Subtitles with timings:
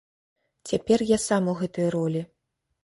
[0.71, 2.21] Цяпер я сам у гэтай ролі.